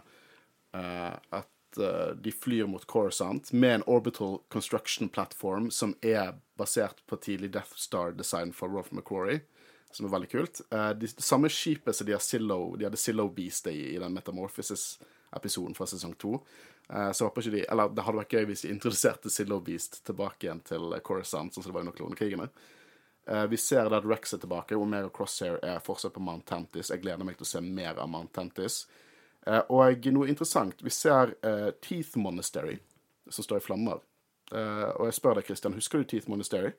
Eh, 1.79 2.15
de 2.17 2.32
flyr 2.32 2.67
mot 2.67 2.85
Coruscant 2.87 3.53
med 3.53 3.75
en 3.75 3.82
orbital 3.87 4.38
construction 4.49 5.09
platform 5.09 5.71
som 5.71 5.94
er 6.03 6.35
basert 6.59 7.03
på 7.06 7.17
tidlig 7.17 7.53
Death 7.53 7.76
Star-design 7.76 8.53
fra 8.53 8.69
Rolf 8.69 8.93
McQuarrie, 8.93 9.41
som 9.91 10.06
er 10.06 10.15
veldig 10.15 10.31
kult. 10.31 10.61
Eh, 10.71 10.91
de, 10.99 11.11
det 11.11 11.25
samme 11.25 11.50
skipet 11.50 11.97
som 11.97 12.06
de, 12.06 12.19
Silo, 12.21 12.76
de 12.76 12.87
hadde 12.88 13.00
Zillow 13.00 13.32
Beast 13.35 13.67
i, 13.71 13.94
i 13.94 13.99
den 13.99 14.15
Metamorphosis-episoden 14.15 15.75
fra 15.75 15.88
sesong 15.91 16.15
to. 16.19 16.38
Uh, 16.85 17.12
så 17.17 17.25
håper 17.25 17.41
ikke 17.41 17.53
de 17.55 17.61
Eller 17.73 17.93
det 17.97 18.03
hadde 18.05 18.19
vært 18.19 18.35
gøy 18.37 18.43
hvis 18.50 18.67
de 18.67 18.71
introduserte 18.75 19.31
Zillow 19.32 19.62
Beast 19.65 20.03
tilbake 20.05 20.44
igjen 20.44 20.61
til 20.69 20.93
Coruscant, 21.00 21.55
sånn 21.55 21.65
som 21.65 21.73
det 21.73 21.79
var 21.79 21.87
under 21.87 21.97
klonekrigene. 21.97 22.50
Uh, 23.25 23.47
vi 23.49 23.56
ser 23.56 23.88
at 23.88 24.05
Rex 24.05 24.37
er 24.37 24.43
tilbake, 24.43 24.76
Omega 24.76 25.09
Crosshair 25.09 25.56
er 25.65 25.81
fortsatt 25.81 26.12
på 26.12 26.21
Mount 26.21 26.44
Tantis. 26.50 26.93
Jeg 26.93 27.00
gleder 27.00 27.25
meg 27.25 27.38
til 27.38 27.49
å 27.49 27.53
se 27.55 27.65
mer 27.65 27.97
av 27.97 28.11
Mount 28.12 28.35
Tantis. 28.37 28.82
Eh, 29.46 29.61
og 29.69 29.82
noe 30.14 30.29
interessant, 30.31 30.81
vi 30.85 30.91
ser 30.94 31.35
eh, 31.44 31.70
Teeth 31.85 32.17
Monastery, 32.20 32.79
som 33.29 33.44
står 33.44 33.61
i 33.61 33.64
flammer. 33.67 34.00
Eh, 34.52 34.88
og 34.96 35.06
jeg 35.11 35.17
spør 35.19 35.38
deg, 35.41 35.49
Christian, 35.50 35.76
husker 35.76 36.00
du 36.00 36.08
Teeth 36.14 36.31
Monastery? 36.32 36.73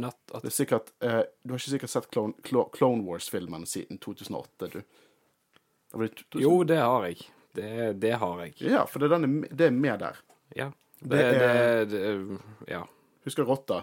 Not 0.00 0.16
at 0.34 0.44
Det 0.44 0.52
er 0.52 0.54
sikkert, 0.54 0.92
du 1.42 1.50
har 1.52 1.58
ikke 1.58 1.72
sikkert 1.72 1.90
sett 1.90 2.10
Clone, 2.14 2.34
Clone 2.76 3.02
Wars-filmen 3.02 3.64
siden 3.66 3.98
2008, 3.98 4.68
du? 4.70 4.82
Det 5.90 5.98
det 6.06 6.14
2000? 6.20 6.42
Jo, 6.44 6.52
det 6.64 6.76
har 6.78 7.06
jeg. 7.08 7.24
Det, 7.58 7.70
det 7.98 8.12
har 8.22 8.42
jeg. 8.44 8.54
Ja, 8.70 8.84
for 8.86 9.02
det 9.02 9.08
er, 9.10 9.16
den 9.18 9.40
det 9.50 9.66
er 9.66 9.74
med 9.74 9.98
der. 10.04 10.20
Ja. 10.54 10.68
Det 11.00 11.18
Det, 11.90 12.02
er- 12.06 12.70
ja. 12.70 12.84
Husker 13.26 13.44
Rotta? 13.48 13.82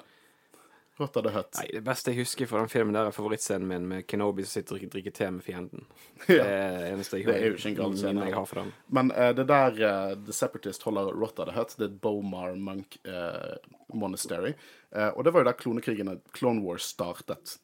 Rotta 0.98 1.22
the. 1.22 1.32
Nei, 1.60 1.68
det 1.76 1.84
beste 1.86 2.10
jeg 2.10 2.24
husker 2.24 2.48
fra 2.50 2.64
den 2.64 2.72
filmen 2.72 2.96
der, 2.96 3.10
er 3.10 3.14
favorittscenen 3.14 3.68
min 3.70 3.86
med 3.90 4.08
Kenobi 4.10 4.46
som 4.46 4.58
sitter 4.58 4.80
og 4.80 4.88
drikker 4.96 5.14
te 5.14 5.28
med 5.34 5.46
fienden. 5.46 5.86
Det 6.26 6.40
er 6.42 6.80
det 6.80 6.88
eneste 6.96 7.20
jeg 7.20 7.28
Det 7.28 7.36
er 7.36 7.46
jo 7.52 7.58
ikke 7.60 7.70
en 7.70 7.78
gal 7.78 7.94
scene. 8.00 8.26
jeg 8.26 8.38
har 8.38 8.48
for 8.50 8.64
den. 8.64 8.72
Men 8.98 9.12
uh, 9.14 9.30
det 9.38 9.46
der 9.52 9.78
uh, 9.78 10.16
The 10.26 10.34
Separatist 10.34 10.88
holder 10.88 11.12
Rotta 11.14 11.46
the 11.46 11.54
Hutt, 11.54 11.78
det 11.78 11.86
er 11.92 12.00
Bomar 12.02 12.58
Monk 12.58 12.98
uh, 13.06 13.54
Monastery. 13.94 14.56
Og 14.98 15.24
det 15.24 15.32
var 15.36 15.44
jo 15.44 15.48
der 15.50 15.56
klonekrigene, 15.60 16.14
Clone 16.34 16.64
Wars, 16.64 16.86
startet. 16.96 17.58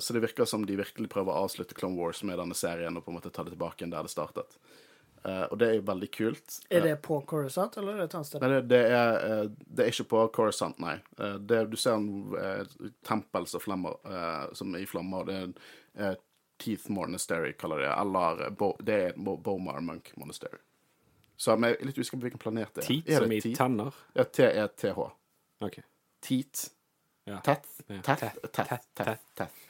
Så 0.00 0.14
det 0.14 0.22
virker 0.24 0.48
som 0.48 0.64
de 0.66 0.76
virkelig 0.76 1.08
prøver 1.12 1.32
å 1.32 1.44
avslutte 1.44 1.76
Clone 1.76 2.00
Wars 2.00 2.22
med 2.24 2.40
denne 2.40 2.56
serien 2.56 2.96
og 2.96 3.04
på 3.04 3.12
en 3.12 3.18
måte 3.18 3.30
ta 3.32 3.44
det 3.44 3.52
tilbake 3.52 3.82
igjen 3.82 3.92
der 3.92 4.08
det 4.08 4.12
startet. 4.12 4.56
Eh, 5.24 5.44
og 5.50 5.58
det 5.58 5.68
er 5.68 5.74
jo 5.78 5.82
veldig 5.88 6.08
kult. 6.14 6.58
Er 6.70 6.84
det 6.84 6.94
på 7.02 7.18
Coruscant, 7.26 7.76
eller 7.80 7.96
er 7.96 8.02
det 8.02 8.06
et 8.10 8.14
annet 8.18 8.28
sted? 8.30 8.42
Nei, 8.44 8.48
det, 8.54 8.60
det, 8.70 8.80
er, 8.94 9.18
eh, 9.26 9.50
det 9.66 9.84
er 9.84 9.90
ikke 9.92 10.06
på 10.12 10.22
Coruscant, 10.36 10.78
nei. 10.84 10.94
Eh, 11.18 11.34
Det, 11.50 11.64
du 11.72 11.76
ser 11.76 11.98
en 11.98 12.36
eh, 12.38 12.62
tempel 13.06 13.46
som, 13.50 13.60
flammer, 13.64 13.98
eh, 14.06 14.46
som 14.54 14.74
er 14.78 14.84
i 14.84 14.86
flammer. 14.86 15.26
Det 15.28 15.36
er 15.40 15.52
eh, 16.12 16.16
Teeth 16.58 16.90
Monastery, 16.90 17.52
kaller 17.58 17.82
de 17.82 17.88
det. 17.88 17.92
Eller 18.00 18.44
eh, 18.46 18.54
Bo, 18.62 18.72
det 18.80 18.98
er 19.08 19.12
Bo, 19.16 19.36
Bomar 19.36 19.80
Monk 19.80 20.12
Monastery. 20.16 20.58
Så 21.38 21.54
men 21.56 21.70
jeg 21.70 21.80
er 21.80 21.86
litt 21.92 21.98
usikker 22.02 22.18
på 22.18 22.26
hvilken 22.26 22.40
planet 22.42 22.74
det 22.74 22.82
er. 22.82 22.88
Teat 22.88 23.10
er 23.14 23.22
som 23.22 23.32
i 23.32 23.40
det 23.44 23.54
tenner. 23.58 23.98
Ja, 24.18 24.24
T-E-T-H. 24.26 25.04
OK. 25.66 25.76
Teat. 26.26 26.64
Ja. 27.28 27.38
Tett. 27.46 27.66
Tett. 28.02 28.24
Tett, 28.52 28.88
Tett. 28.94 29.64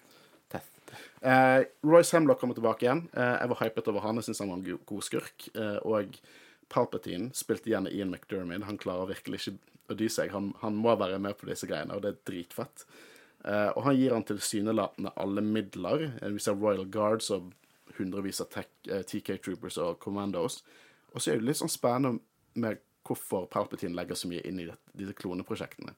Tett, 0.52 0.78
Uh. 1.20 1.30
Eh, 1.30 1.64
Royce 1.82 2.16
Hemlock 2.16 2.40
kommer 2.40 2.54
tilbake 2.54 2.86
igjen. 2.86 3.08
Uh, 3.16 3.36
jeg 3.40 3.50
var 3.52 3.60
hypet 3.62 3.88
over 3.90 4.04
han. 4.04 4.20
Jeg 4.20 4.28
syns 4.28 4.42
han 4.44 4.52
var 4.52 4.60
en 4.60 4.80
god 4.86 5.04
skurk. 5.06 5.48
Uh, 5.56 5.78
og 5.84 6.18
Palpatine 6.72 7.30
spilte 7.36 7.70
igjen 7.70 7.88
Ian 7.90 8.12
McDermid. 8.12 8.66
Han 8.68 8.80
klarer 8.80 9.10
virkelig 9.12 9.42
ikke 9.42 9.56
å 9.92 9.98
dy 9.98 10.08
seg. 10.12 10.32
Han, 10.34 10.52
han 10.62 10.78
må 10.78 10.94
være 11.00 11.20
med 11.22 11.38
på 11.40 11.48
disse 11.48 11.68
greiene, 11.68 11.96
og 11.96 12.04
det 12.04 12.12
er 12.12 12.24
dritfett. 12.28 12.84
Og 13.48 13.78
han 13.86 13.94
gir 13.96 14.12
han 14.12 14.24
tilsynelatende 14.26 15.12
alle 15.16 15.40
midler. 15.46 16.02
Vi 16.20 16.42
ser 16.42 16.58
Royal 16.58 16.84
Guards 16.92 17.30
og 17.32 17.52
hundrevis 17.96 18.42
av 18.42 18.50
tech, 18.52 18.68
TK 18.84 19.38
Troopers 19.46 19.78
og 19.80 19.96
Commandos. 20.02 20.58
Og 21.14 21.22
så 21.22 21.32
er 21.32 21.38
det 21.38 21.46
litt 21.46 21.60
sånn 21.60 21.72
spennende 21.72 22.18
med 22.60 22.82
hvorfor 23.06 23.46
Palpatine 23.48 23.96
legger 23.96 24.18
så 24.18 24.28
mye 24.28 24.42
inn 24.44 24.60
i 24.60 24.68
disse 24.68 25.16
kloneprosjektene. 25.16 25.94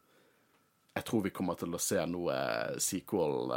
Jeg 0.94 1.08
tror 1.08 1.24
vi 1.26 1.34
kommer 1.34 1.58
til 1.58 1.74
å 1.74 1.82
se 1.82 2.04
noe 2.12 2.36
sequel 2.78 3.50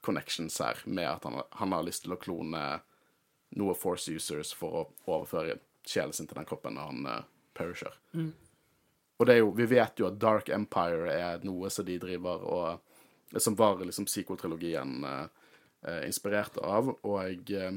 connections 0.00 0.58
her, 0.60 0.78
med 0.84 1.08
at 1.08 1.24
han, 1.24 1.40
han 1.50 1.72
har 1.76 1.84
lyst 1.86 2.04
til 2.06 2.14
å 2.14 2.20
klone 2.20 2.62
noe 3.58 3.74
Force 3.74 4.12
users 4.12 4.52
for 4.54 4.76
å 4.76 4.84
overføre 5.08 5.58
sjelen 5.86 6.14
sin 6.14 6.28
til 6.30 6.38
den 6.38 6.48
kroppen 6.48 6.76
når 6.76 6.92
han 6.92 7.08
uh, 7.08 7.26
perisher. 7.56 7.96
Og 9.20 9.26
det 9.26 9.34
er 9.34 9.42
jo, 9.42 9.50
vi 9.52 9.66
vet 9.68 10.00
jo 10.00 10.08
at 10.08 10.20
Dark 10.20 10.48
Empire 10.48 11.12
er 11.12 11.42
noe 11.44 11.68
som 11.72 11.84
de 11.84 11.98
driver 12.00 12.46
og 12.46 12.86
Som 13.38 13.54
var 13.54 13.78
liksom 13.78 14.08
psykotrilogien 14.08 15.04
uh, 15.04 15.10
eh, 15.20 15.26
eh, 15.86 16.06
inspirert 16.08 16.56
av, 16.58 16.88
og 17.06 17.50
eh, 17.54 17.76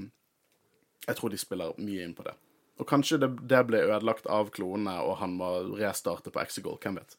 jeg 1.06 1.16
tror 1.20 1.30
de 1.30 1.38
spiller 1.38 1.76
mye 1.78 2.08
inn 2.08 2.16
på 2.18 2.26
det. 2.26 2.34
Og 2.82 2.88
kanskje 2.90 3.20
det, 3.22 3.30
det 3.46 3.60
ble 3.70 3.84
ødelagt 3.86 4.26
av 4.26 4.50
klonene, 4.50 4.96
og 5.06 5.20
han 5.20 5.36
må 5.38 5.52
restarte 5.78 6.34
på 6.34 6.42
Exegol, 6.42 6.80
hvem 6.82 6.98
vet. 6.98 7.14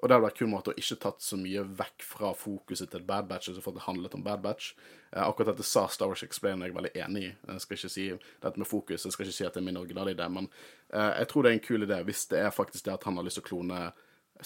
Og 0.00 0.08
det 0.08 0.16
hadde 0.16 0.24
vært 0.24 0.38
en 0.38 0.40
kul 0.40 0.50
måte 0.50 0.72
å 0.72 0.78
ikke 0.80 0.96
tatt 1.02 1.20
så 1.20 1.36
mye 1.36 1.62
vekk 1.76 2.04
fra 2.08 2.32
fokuset 2.36 2.88
til 2.92 3.04
Bad 3.04 3.28
Batch, 3.28 3.50
altså 3.50 3.64
for 3.64 3.74
at 3.74 3.80
det 3.80 3.84
handlet 3.84 4.16
om 4.16 4.24
Bad 4.24 4.42
Batch. 4.44 4.72
Eh, 5.12 5.22
akkurat 5.22 5.52
dette 5.52 5.66
sa 5.68 5.86
Star 5.92 6.08
Wars 6.08 6.24
Explain, 6.24 6.62
jeg 6.64 6.72
er 6.72 6.78
veldig 6.78 6.92
enig 7.04 7.24
i. 7.26 7.32
Jeg 7.52 7.64
skal 7.64 7.78
ikke 7.78 7.92
si 7.92 8.06
dette 8.16 8.62
med 8.62 8.70
fokus, 8.70 9.04
jeg 9.04 9.16
skal 9.16 9.28
ikke 9.28 9.36
si 9.36 9.48
at 9.48 9.56
det 9.56 9.60
er 9.60 9.68
min 9.68 9.80
originale 9.80 10.14
idé, 10.16 10.28
men 10.32 10.48
eh, 10.88 11.10
jeg 11.20 11.32
tror 11.32 11.44
det 11.44 11.52
er 11.52 11.58
en 11.58 11.66
kul 11.66 11.88
idé 11.88 12.00
hvis 12.08 12.24
det 12.32 12.40
er 12.46 12.54
faktisk 12.54 12.88
det 12.88 12.96
at 12.96 13.04
han 13.08 13.20
har 13.20 13.28
lyst 13.28 13.40
til 13.42 13.44
å 13.44 13.50
klone 13.50 13.82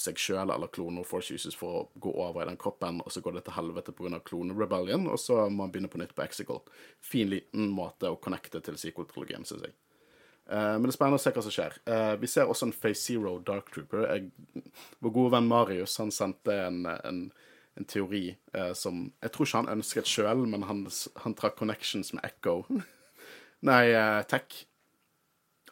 seg 0.00 0.18
sjøl 0.18 0.50
eller 0.50 0.73
klone 0.75 1.04
Force 1.06 1.37
uses 1.37 1.54
for 1.54 1.78
å 1.78 1.82
gå 2.02 2.11
over 2.18 2.42
i 2.42 2.49
den 2.49 2.58
kroppen, 2.58 2.99
og 3.04 3.14
så 3.14 3.23
går 3.23 3.38
det 3.38 3.44
til 3.46 3.54
helvete 3.54 3.94
pga. 3.94 4.18
klone-rebellion, 4.26 5.06
og 5.06 5.20
så 5.23 5.44
må 5.46 5.68
han 5.68 5.75
begynne 5.75 5.92
på 5.92 6.00
nytt 6.02 6.16
på 6.18 6.25
Exicle. 6.26 6.64
Fin, 6.99 7.30
liten 7.30 7.70
måte 7.75 8.11
å 8.11 8.18
connecte 8.18 8.58
til 8.64 8.78
sequel-trilogien, 8.80 9.46
syns 9.46 9.68
jeg. 9.68 9.76
Eh, 10.50 10.74
men 10.76 10.84
det 10.84 10.92
er 10.92 10.96
spennende 10.98 11.20
å 11.20 11.22
se 11.22 11.32
hva 11.32 11.44
som 11.44 11.54
skjer. 11.54 11.78
Eh, 11.88 12.12
vi 12.20 12.28
ser 12.30 12.50
også 12.50 12.68
en 12.68 12.76
Face 12.76 13.00
Zero 13.00 13.38
Dark 13.46 13.70
Trooper. 13.72 14.04
Jeg, 14.10 14.64
vår 15.04 15.14
gode 15.16 15.34
venn 15.36 15.48
Marius 15.48 15.96
han 16.02 16.12
sendte 16.14 16.56
en, 16.66 16.82
en, 16.92 17.22
en 17.78 17.88
teori 17.88 18.26
eh, 18.52 18.72
som 18.76 19.06
Jeg 19.22 19.34
tror 19.34 19.48
ikke 19.48 19.62
han 19.62 19.74
ønsket 19.78 20.10
sjøl, 20.10 20.44
men 20.50 20.66
han, 20.68 20.84
han 21.24 21.36
trakk 21.38 21.56
connections 21.60 22.12
med 22.16 22.26
Echo. 22.28 22.60
Nei, 23.68 23.84
Tech 24.28 24.64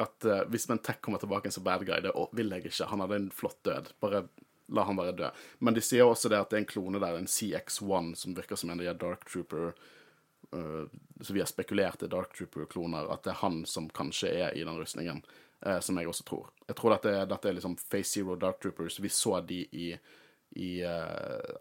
at 0.01 0.25
hvis 0.51 0.65
Tech 0.81 1.03
kommer 1.05 1.21
tilbake 1.21 1.51
som 1.53 1.63
bad 1.63 1.85
guy, 1.87 2.01
det 2.03 2.11
vil 2.35 2.49
jeg 2.51 2.65
ikke. 2.65 2.89
Han 2.91 3.05
hadde 3.05 3.19
en 3.21 3.29
flott 3.31 3.61
død. 3.69 3.93
Bare 4.03 4.25
la 4.73 4.87
han 4.89 4.97
være 4.99 5.13
død. 5.19 5.43
Men 5.61 5.77
de 5.77 5.83
sier 5.85 6.09
også 6.09 6.31
det 6.33 6.41
at 6.41 6.51
det 6.51 6.57
er 6.59 6.63
en 6.65 6.71
klone 6.71 6.99
der, 7.03 7.19
en 7.21 7.29
CX1, 7.29 8.15
som 8.19 8.35
virker 8.35 8.59
som 8.59 8.73
en 8.73 8.81
av 8.81 8.89
de 8.89 8.95
Dark 8.99 9.29
Trooper 9.29 9.69
uh, 9.69 9.91
Så 10.53 11.33
vi 11.33 11.41
har 11.41 11.49
spekulert 11.49 12.03
i 12.05 12.11
Dark 12.13 12.35
Trooper-kloner, 12.37 13.07
at 13.15 13.23
det 13.25 13.33
er 13.33 13.41
han 13.41 13.63
som 13.69 13.87
kanskje 13.89 14.29
er 14.29 14.59
i 14.59 14.67
den 14.67 14.77
rustningen. 14.77 15.23
Uh, 15.63 15.79
som 15.81 15.97
jeg 15.97 16.11
også 16.11 16.25
tror. 16.27 16.49
Jeg 16.67 16.77
tror 16.77 16.97
dette, 16.97 17.13
dette 17.31 17.49
er 17.49 17.55
liksom 17.55 17.77
Face 17.79 18.11
Zero 18.11 18.35
Dark 18.37 18.59
Troopers. 18.61 18.99
Vi 19.01 19.09
så 19.09 19.39
de 19.47 19.61
i, 19.79 19.93
i 20.59 20.71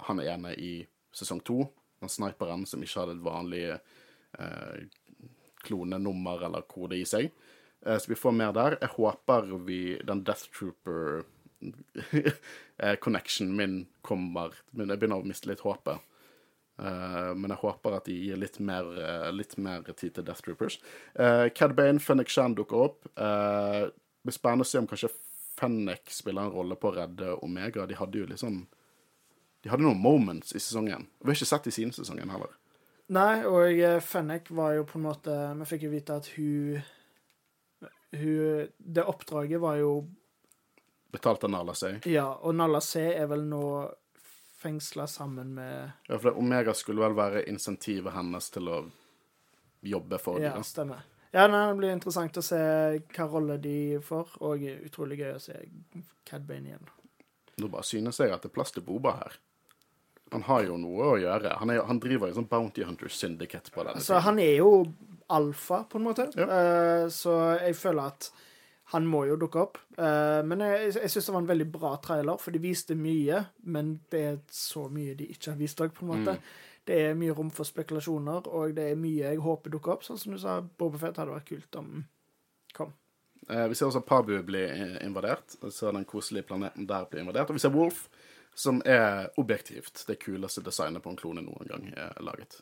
Han 0.07 0.19
er 0.19 0.31
ene 0.33 0.55
i 0.57 0.71
sesong 1.13 1.43
to. 1.45 1.61
Den 2.01 2.09
sniperen 2.09 2.65
som 2.65 2.81
ikke 2.81 3.03
hadde 3.03 3.19
et 3.19 3.23
vanlig 3.23 3.65
klonenummer 5.63 6.45
eller 6.45 6.61
kode 6.69 6.95
i 6.97 7.05
seg. 7.05 7.31
Eh, 7.85 7.97
så 7.97 8.11
vi 8.11 8.15
får 8.15 8.31
mer 8.31 8.51
der. 8.55 8.77
Jeg 8.81 8.89
håper 8.95 9.41
vi 9.65 9.99
den 10.07 10.23
Death 10.25 10.45
Trooper-connection 10.57 13.49
eh, 13.51 13.57
min 13.57 13.87
kommer 14.01 14.53
Men 14.71 14.89
jeg 14.89 14.99
begynner 14.99 15.19
å 15.21 15.27
miste 15.27 15.49
litt 15.51 15.65
håpet. 15.65 15.97
Uh, 16.79 17.33
men 17.37 17.51
jeg 17.51 17.61
håper 17.61 17.97
at 17.97 18.07
de 18.09 18.15
gir 18.15 18.39
litt 18.39 18.57
mer, 18.63 18.87
uh, 18.97 19.27
litt 19.33 19.57
mer 19.61 19.83
tid 19.91 20.15
til 20.15 20.25
Death 20.25 20.45
Troopers. 20.45 20.79
Uh, 21.17 21.49
Cad 21.53 21.75
Bane, 21.77 22.01
Fennec 22.01 22.31
Shan 22.31 22.55
dukker 22.57 22.85
opp. 22.87 23.09
Uh, 23.19 23.91
det 23.91 24.29
blir 24.29 24.37
spennende 24.37 24.65
å 24.65 24.69
se 24.69 24.81
om 24.81 24.87
kanskje 24.89 25.11
Fennec 25.59 26.09
spiller 26.13 26.47
en 26.47 26.55
rolle 26.55 26.77
på 26.79 26.89
å 26.89 26.95
redde 26.95 27.35
Omega. 27.45 27.85
De 27.89 27.97
hadde 27.99 28.23
jo 28.23 28.39
sånn 28.39 28.63
De 29.61 29.69
hadde 29.69 29.85
noen 29.85 30.01
moments 30.01 30.55
i 30.55 30.61
sesongen. 30.61 31.05
Vi 31.19 31.29
har 31.29 31.37
ikke 31.37 31.51
sett 31.51 31.69
i 31.69 31.75
siden 31.75 31.93
sesongen 31.93 32.31
heller. 32.33 32.55
Nei, 33.11 33.43
og 33.45 34.01
Fennec 34.07 34.49
var 34.55 34.77
jo 34.77 34.85
på 34.87 34.97
en 34.97 35.05
måte 35.09 35.35
Vi 35.59 35.67
fikk 35.73 35.85
jo 35.85 35.91
vite 35.93 36.17
at 36.21 36.29
hun 36.37 36.81
hun, 38.11 38.67
det 38.77 39.03
oppdraget 39.07 39.61
var 39.61 39.77
jo 39.79 39.91
Betalt 41.11 41.43
av 41.43 41.51
Nala 41.51 41.73
C. 41.75 41.97
Ja, 42.07 42.29
og 42.39 42.55
Nala 42.55 42.79
C 42.81 43.01
er 43.11 43.27
vel 43.27 43.43
nå 43.43 43.63
fengsla 44.61 45.07
sammen 45.09 45.53
med 45.57 45.91
Ja, 46.07 46.17
for 46.21 46.37
Omega 46.37 46.73
skulle 46.77 47.01
vel 47.03 47.17
være 47.17 47.43
insentivet 47.49 48.13
hennes 48.13 48.49
til 48.53 48.69
å 48.69 48.81
jobbe 49.81 50.19
for 50.21 50.39
Ja, 50.41 50.53
det. 50.57 50.65
stemmer. 50.69 51.01
Ja, 51.33 51.47
nei, 51.47 51.67
Det 51.71 51.77
blir 51.79 51.93
interessant 51.95 52.37
å 52.37 52.43
se 52.43 52.57
hva 53.15 53.27
rolle 53.31 53.57
de 53.57 53.99
får, 54.03 54.35
og 54.43 54.65
utrolig 54.85 55.17
gøy 55.21 55.35
å 55.35 55.39
se 55.41 55.55
Cad 56.27 56.43
Bane 56.47 56.73
igjen. 56.73 56.89
Nå 57.61 57.69
bare 57.71 57.83
synes 57.87 58.19
jeg 58.19 58.31
at 58.33 58.43
det 58.43 58.51
er 58.51 58.55
plass 58.55 58.71
til 58.75 58.83
Boba 58.83 59.15
her. 59.19 59.37
Han 60.31 60.43
har 60.47 60.63
jo 60.63 60.77
noe 60.79 61.07
å 61.13 61.17
gjøre. 61.19 61.57
Han, 61.59 61.69
er, 61.69 61.81
han 61.87 61.99
driver 61.99 62.29
jo 62.31 62.37
sånn 62.37 62.47
Bounty 62.51 62.83
Hunter 62.87 63.11
Syndicate 63.11 63.71
på 63.71 63.83
denne 63.83 63.99
Så 63.99 64.13
tiden. 64.13 64.23
Han 64.29 64.39
er 64.39 64.53
jo 64.61 64.69
alfa, 65.31 65.83
på 65.91 65.99
en 65.99 66.05
måte. 66.07 66.29
Ja. 66.39 66.47
Uh, 66.47 67.09
så 67.11 67.35
jeg 67.59 67.75
føler 67.79 68.13
at 68.13 68.29
han 68.91 69.05
må 69.07 69.23
jo 69.29 69.37
dukke 69.39 69.61
opp. 69.61 69.77
Uh, 69.95 70.41
men 70.43 70.63
jeg, 70.65 70.95
jeg 70.97 71.11
syns 71.13 71.29
det 71.29 71.35
var 71.35 71.43
en 71.45 71.51
veldig 71.51 71.67
bra 71.71 71.93
trailer, 72.03 72.39
for 72.41 72.51
de 72.51 72.59
viste 72.63 72.97
mye. 72.99 73.37
Men 73.71 73.93
det 74.11 74.23
er 74.27 74.39
så 74.51 74.87
mye 74.91 75.15
de 75.15 75.29
ikke 75.31 75.53
har 75.53 75.61
vist 75.61 75.83
òg, 75.83 75.93
på 75.95 76.03
en 76.03 76.11
måte. 76.11 76.33
Mm. 76.35 76.81
Det 76.91 76.97
er 77.05 77.15
mye 77.15 77.35
rom 77.37 77.53
for 77.55 77.67
spekulasjoner, 77.67 78.49
og 78.51 78.73
det 78.75 78.89
er 78.91 78.99
mye 78.99 79.29
jeg 79.29 79.43
håper 79.45 79.71
dukker 79.71 79.95
opp. 79.95 80.03
Sånn 80.03 80.19
som 80.19 80.35
du 80.35 80.41
sa, 80.41 80.57
Bobafett 80.59 81.21
hadde 81.21 81.37
vært 81.37 81.47
kult 81.47 81.79
om 81.79 81.93
kom. 82.75 82.91
Uh, 83.47 83.63
vi 83.71 83.79
ser 83.79 83.87
også 83.87 84.03
Pabu 84.03 84.33
bli 84.47 84.65
invadert. 85.05 85.55
Så 85.69 85.93
den 85.95 86.07
koselige 86.09 86.49
planeten 86.51 86.89
der 86.89 87.07
blir 87.07 87.23
invadert. 87.23 87.47
Og 87.47 87.59
vi 87.59 87.63
ser 87.63 87.71
Wolf, 87.75 88.09
som 88.59 88.83
er 88.83 89.29
objektivt 89.39 90.03
det 90.09 90.19
kuleste 90.19 90.65
designet 90.65 91.03
på 91.05 91.13
en 91.13 91.21
klone 91.21 91.45
noen 91.45 91.71
gang 91.71 91.87
er 91.95 92.19
laget. 92.27 92.59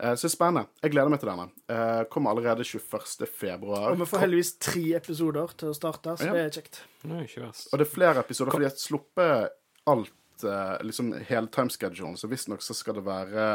Uh, 0.00 0.14
så 0.16 0.30
spennende. 0.32 0.64
Jeg 0.80 0.94
gleder 0.94 1.12
meg 1.12 1.20
til 1.20 1.28
denne. 1.28 1.50
Uh, 1.68 2.02
kommer 2.12 2.32
allerede 2.32 2.64
21. 2.64 3.26
februar. 3.28 3.90
Og 3.90 4.00
vi 4.00 4.08
får 4.08 4.22
heldigvis 4.24 4.54
tre 4.62 4.84
episoder 4.96 5.52
til 5.60 5.72
å 5.72 5.76
starte, 5.76 6.14
så 6.16 6.30
ja. 6.30 6.36
det 6.36 6.44
er 6.46 6.54
kjekt. 6.56 6.80
Nei, 7.10 7.24
ikke 7.26 7.44
verst. 7.44 7.68
Og 7.68 7.80
det 7.80 7.86
er 7.86 7.92
flere 7.92 8.24
episoder, 8.24 8.54
fordi 8.54 8.66
jeg 8.66 8.72
har 8.72 8.80
sluppet 8.80 9.58
alt, 9.92 10.46
uh, 10.46 10.76
liksom 10.86 11.12
hele 11.28 11.52
timeschedulen, 11.52 12.16
så 12.16 12.30
visstnok 12.32 12.64
så 12.64 12.76
skal 12.78 12.96
det 12.96 13.04
være 13.10 13.48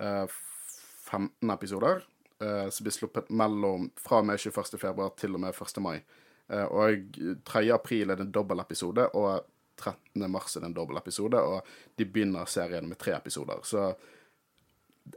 uh, 0.00 0.40
15 1.10 1.56
episoder. 1.56 2.06
Som 2.40 2.86
blir 2.86 2.94
sluppet 2.96 3.26
mellom 3.36 3.90
fra 4.00 4.22
og 4.22 4.24
med 4.30 4.38
21. 4.40 4.78
februar 4.80 5.10
til 5.20 5.34
og 5.36 5.42
med 5.42 5.52
1. 5.52 5.80
mai. 5.84 5.98
og 6.72 7.18
3. 7.44 7.60
april 7.74 8.08
er 8.14 8.16
det 8.16 8.24
en 8.24 8.30
dobbeltepisode, 8.32 9.04
og 9.12 9.42
13. 9.76 10.24
mars 10.32 10.56
er 10.56 10.64
det 10.64 10.70
en 10.70 10.76
dobbeltepisode, 10.78 11.36
og 11.36 11.68
de 12.00 12.06
begynner 12.08 12.48
serien 12.48 12.88
med 12.88 12.96
tre 12.96 13.12
episoder. 13.18 13.60
Så 13.60 13.90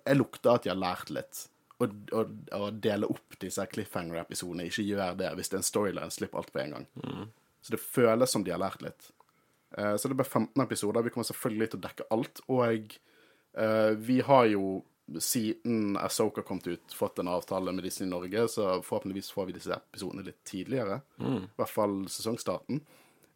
jeg 0.02 0.20
lukter 0.20 0.56
at 0.56 0.68
jeg 0.68 0.74
har 0.76 0.82
lært 0.82 1.14
litt. 1.14 1.46
Å 1.84 2.68
dele 2.72 3.10
opp 3.12 3.36
disse 3.42 3.66
cliffhanger-episodene. 3.72 4.70
Ikke 4.70 4.86
gjør 4.86 5.18
det 5.20 5.34
hvis 5.38 5.52
det 5.52 5.58
er 5.58 5.64
en 5.64 5.72
storyline. 5.72 6.14
Slipp 6.14 6.38
alt 6.40 6.54
på 6.54 6.62
en 6.64 6.78
gang. 6.78 6.88
Mm. 7.04 7.26
Så 7.64 7.76
det 7.76 7.82
føles 7.84 8.32
som 8.32 8.44
de 8.44 8.52
har 8.52 8.62
lært 8.62 8.82
litt. 8.84 9.12
Uh, 9.78 9.96
så 9.98 10.08
det 10.08 10.16
blir 10.20 10.28
15 10.28 10.64
episoder. 10.64 11.02
Vi 11.02 11.14
kommer 11.14 11.28
selvfølgelig 11.30 11.70
til 11.72 11.80
å 11.80 11.86
dekke 11.86 12.08
alt. 12.14 12.42
Og 12.52 12.98
uh, 13.58 13.92
vi 13.98 14.20
har 14.26 14.50
jo 14.52 14.82
siden 15.20 15.98
Asoka 16.00 16.42
kom 16.48 16.62
ut, 16.64 16.94
fått 16.96 17.20
en 17.20 17.28
avtale 17.28 17.72
med 17.76 17.84
Disney 17.84 18.08
Norge, 18.10 18.46
så 18.48 18.78
forhåpentligvis 18.82 19.34
får 19.36 19.50
vi 19.50 19.56
disse 19.58 19.76
episodene 19.76 20.24
litt 20.28 20.40
tidligere. 20.48 21.02
Mm. 21.20 21.42
I 21.50 21.58
hvert 21.60 21.74
fall 21.74 21.98
sesongstarten. 22.12 22.84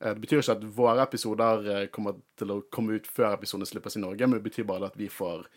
Uh, 0.04 0.12
det 0.12 0.22
betyr 0.24 0.44
ikke 0.44 0.58
at 0.60 0.68
våre 0.78 1.08
episoder 1.08 1.90
kommer 1.96 2.20
til 2.40 2.54
å 2.54 2.62
komme 2.72 3.00
ut 3.00 3.08
før 3.08 3.40
episodene 3.40 3.70
slippes 3.70 4.00
i 4.00 4.04
Norge, 4.04 4.28
men 4.28 4.40
det 4.40 4.50
betyr 4.50 4.68
bare 4.70 4.92
at 4.92 5.00
vi 5.00 5.10
får 5.12 5.48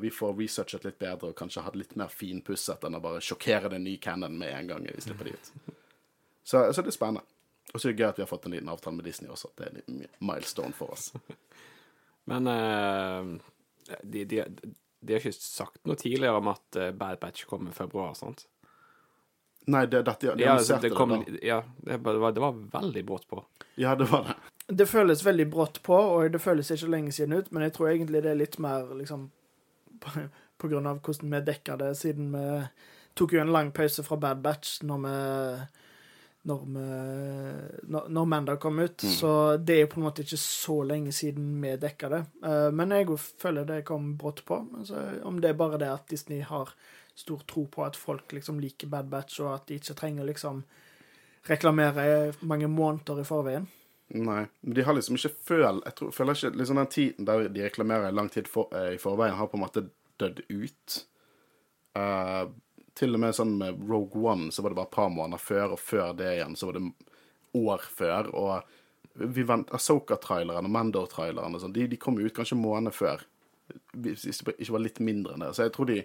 vi 0.00 0.10
får 0.14 0.34
researchet 0.38 0.84
litt 0.86 0.98
bedre 1.00 1.32
og 1.32 1.38
kanskje 1.38 1.64
hatt 1.66 1.76
litt 1.78 1.96
mer 1.98 2.12
finpusset 2.12 2.84
enn 2.86 2.98
å 2.98 3.02
bare 3.02 3.22
sjokkere 3.24 3.72
den 3.72 3.82
nye 3.86 3.98
canon 4.02 4.36
med 4.38 4.52
en 4.54 4.68
gang 4.70 4.86
vi 4.86 5.00
slipper 5.02 5.30
de 5.30 5.32
ut. 5.34 5.52
Så, 6.42 6.60
så 6.72 6.82
det 6.82 6.92
er 6.92 6.96
spennende. 6.96 7.24
Og 7.72 7.80
så 7.80 7.88
er 7.88 7.94
det 7.94 8.02
gøy 8.02 8.08
at 8.10 8.20
vi 8.20 8.24
har 8.24 8.30
fått 8.30 8.46
en 8.46 8.54
liten 8.54 8.70
avtale 8.72 8.98
med 8.98 9.06
Disney 9.08 9.30
også. 9.32 9.52
At 9.52 9.62
det 9.62 9.68
er 9.68 9.82
en 9.82 10.06
milestone 10.28 10.76
for 10.76 10.94
oss. 10.94 11.12
Men 12.30 12.46
uh, 12.46 13.32
de, 14.02 14.24
de, 14.24 14.44
de, 14.52 15.12
har 15.12 15.20
ikke 15.22 15.34
sagt 15.34 15.80
noe 15.88 15.98
tidligere 15.98 16.38
om 16.38 16.52
at 16.52 16.78
uh, 16.78 16.90
Bad 16.94 17.20
Batch 17.22 17.46
kommer 17.50 17.72
i 17.72 17.76
februar, 17.76 18.14
sant? 18.18 18.46
Nei, 19.70 19.84
det, 19.86 20.02
det, 20.06 20.16
de, 20.20 20.32
de 20.38 20.44
ja, 20.44 20.56
altså, 20.58 20.78
det, 20.82 20.90
kom, 20.94 21.14
det, 21.22 21.38
ja, 21.46 21.60
det, 21.86 22.00
var, 22.02 22.32
det 22.34 22.42
var 22.42 22.56
veldig 22.72 23.04
brått 23.06 23.28
på. 23.30 23.44
Ja, 23.78 23.94
det 23.98 24.10
var 24.10 24.26
det. 24.26 24.38
Det 24.72 24.86
føles 24.90 25.22
veldig 25.26 25.46
brått 25.50 25.80
på, 25.86 25.94
og 25.94 26.32
det 26.34 26.40
føles 26.42 26.70
ikke 26.70 26.90
lenge 26.90 27.12
siden 27.14 27.36
ut, 27.38 27.50
men 27.54 27.66
jeg 27.66 27.74
tror 27.76 27.92
egentlig 27.92 28.22
det 28.24 28.32
er 28.32 28.38
litt 28.38 28.58
mer 28.62 28.90
liksom 28.98 29.28
på, 30.02 30.68
grunn 30.70 30.88
av 30.90 31.00
hvordan 31.02 31.36
vi 31.36 31.44
dekka 31.46 31.78
det, 31.80 31.94
siden 31.98 32.32
vi 32.34 32.46
tok 33.18 33.36
jo 33.36 33.42
en 33.42 33.52
lang 33.52 33.72
pause 33.76 34.04
fra 34.06 34.18
Bad 34.20 34.42
Batch 34.44 34.80
når 34.86 35.06
vi 35.06 35.16
når, 36.42 36.62
vi, 36.74 36.86
når, 37.92 38.08
når 38.10 38.24
Manda 38.26 38.56
kom 38.58 38.80
ut. 38.82 39.04
Mm. 39.04 39.10
Så 39.14 39.56
det 39.62 39.76
er 39.76 39.84
jo 39.84 39.90
på 39.92 40.00
en 40.00 40.06
måte 40.08 40.24
ikke 40.24 40.40
så 40.42 40.80
lenge 40.82 41.12
siden 41.14 41.52
vi 41.62 41.76
dekka 41.78 42.10
det. 42.10 42.22
Uh, 42.42 42.70
men 42.74 42.94
jeg 42.96 43.14
føler 43.38 43.68
det 43.68 43.84
kom 43.86 44.16
brått 44.18 44.42
på. 44.48 44.58
Altså, 44.80 45.04
om 45.28 45.38
det 45.38 45.52
er 45.52 45.60
bare 45.60 45.78
det 45.78 45.92
at 45.92 46.08
Disney 46.10 46.42
har 46.42 46.74
stor 47.14 47.44
tro 47.46 47.66
på 47.70 47.84
at 47.86 47.98
folk 47.98 48.32
liksom 48.34 48.58
liker 48.58 48.90
Bad 48.90 49.10
Batch, 49.12 49.38
og 49.44 49.54
at 49.54 49.68
de 49.68 49.78
ikke 49.78 49.94
trenger 49.98 50.26
liksom 50.26 50.64
reklamere 51.46 52.32
mange 52.40 52.68
måneder 52.70 53.22
i 53.22 53.28
forveien. 53.28 53.68
Nei, 54.14 54.46
men 54.60 54.74
de 54.74 54.82
har 54.84 54.92
liksom 54.92 55.16
ikke 55.16 55.32
føl 55.40 55.78
Jeg 55.86 55.94
tror, 55.96 56.10
føler 56.12 56.36
ikke 56.36 56.58
liksom 56.60 56.80
Den 56.80 56.90
tiden 56.92 57.28
der 57.28 57.46
de 57.48 57.64
reklamerer 57.64 58.12
lang 58.12 58.28
tid 58.28 58.48
for, 58.50 58.68
eh, 58.76 58.94
i 58.96 59.00
forveien, 59.00 59.38
har 59.38 59.48
på 59.48 59.56
en 59.56 59.64
måte 59.64 59.86
dødd 60.20 60.42
ut. 60.48 60.98
Uh, 61.96 62.52
til 62.94 63.16
og 63.16 63.22
med 63.22 63.34
sånn 63.34 63.56
med 63.58 63.80
Rogue 63.88 64.20
One 64.20 64.52
så 64.52 64.62
var 64.62 64.72
det 64.72 64.78
bare 64.78 64.90
et 64.90 64.98
par 64.98 65.08
måneder 65.10 65.40
før, 65.40 65.72
og 65.72 65.80
før 65.80 66.12
det 66.16 66.28
igjen 66.34 66.54
så 66.56 66.68
var 66.68 66.76
det 66.76 66.84
år 67.56 67.86
før. 67.96 68.28
Og 68.36 69.24
vi 69.32 69.46
vent 69.48 69.72
Asoka-traileren 69.72 70.68
og 70.68 70.76
Mandor-traileren 70.76 71.58
sånn, 71.60 71.72
de, 71.72 71.88
de, 71.88 72.00
kom 72.00 72.20
ut 72.20 72.36
kanskje 72.36 72.60
måneder 72.60 72.94
før. 72.94 73.24
Hvis 73.96 74.28
det 74.28 74.58
ikke 74.58 74.76
var 74.76 74.84
litt 74.84 75.00
mindre 75.00 75.34
enn 75.34 75.46
det. 75.46 75.54
Så 75.56 75.66
jeg 75.66 75.74
tror 75.74 75.88
de, 75.88 75.98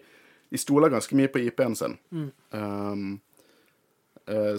de 0.47 0.63
stoler 0.63 0.95
ganske 0.95 1.19
mye 1.19 1.31
på 1.31 1.43
IP-en 1.43 1.75
sin. 1.75 1.99
Mm. 2.15 2.31
Um, 2.55 3.07
Eh, 3.07 3.26